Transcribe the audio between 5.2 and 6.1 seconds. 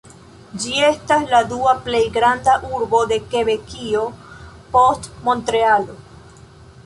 Montrealo.